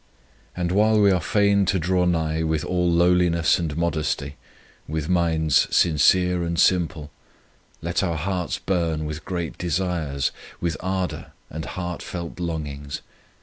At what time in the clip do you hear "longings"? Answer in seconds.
12.39-13.03